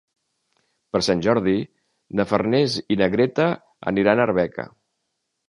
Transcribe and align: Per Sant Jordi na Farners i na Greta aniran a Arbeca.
Per 0.95 1.01
Sant 1.07 1.19
Jordi 1.25 1.53
na 2.21 2.25
Farners 2.31 2.79
i 2.97 2.99
na 3.03 3.09
Greta 3.17 3.47
aniran 3.93 4.25
a 4.25 4.27
Arbeca. 4.27 4.69